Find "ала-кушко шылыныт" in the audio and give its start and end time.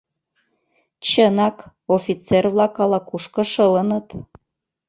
2.83-4.07